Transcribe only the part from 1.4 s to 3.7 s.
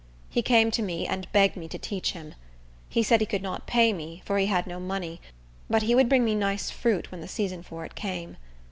me to teach him. He said he could not